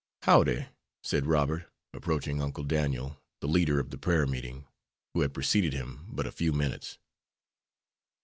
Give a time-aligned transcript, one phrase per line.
[0.23, 0.65] "Howdy,"
[1.03, 4.65] said Robert, approaching Uncle Daniel, the leader of the prayer meeting,
[5.13, 6.97] who had preceded him but a few minutes.